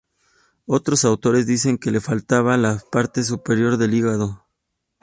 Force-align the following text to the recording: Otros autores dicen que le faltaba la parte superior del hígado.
Otros 0.65 1.05
autores 1.05 1.45
dicen 1.45 1.77
que 1.77 1.91
le 1.91 2.01
faltaba 2.01 2.57
la 2.57 2.81
parte 2.91 3.23
superior 3.23 3.77
del 3.77 3.93
hígado. 3.93 4.47